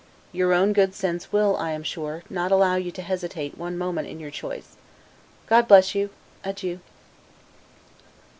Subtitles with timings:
[0.31, 4.07] Your own good sense will, I am sure, not allow you to hesitate one moment
[4.07, 4.69] in your choice.
[5.47, 6.09] God bless you!
[6.43, 6.79] Adieu.